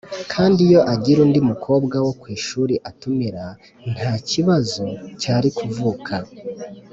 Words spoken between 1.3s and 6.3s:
mukobwa wo ku ishuri atumira, nta kibazo cyari kuvuka